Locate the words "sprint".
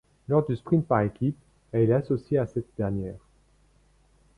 0.55-0.87